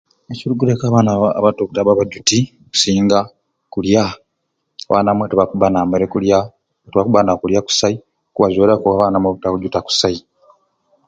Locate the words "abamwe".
5.09-5.25, 9.17-9.29